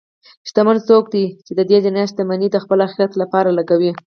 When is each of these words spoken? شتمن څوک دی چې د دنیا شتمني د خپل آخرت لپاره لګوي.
شتمن 0.49 0.77
څوک 0.87 1.03
دی 1.13 1.25
چې 1.45 1.51
د 1.55 1.61
دنیا 1.85 2.05
شتمني 2.11 2.47
د 2.51 2.57
خپل 2.63 2.79
آخرت 2.87 3.11
لپاره 3.21 3.49
لګوي. 3.57 3.91